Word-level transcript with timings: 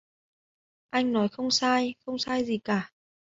Anh 0.91 1.13
nói 1.13 1.29
không 1.29 1.51
sai 1.51 1.95
không 2.05 2.17
sai 2.17 2.45
gì 2.45 2.59
cả 2.63 2.91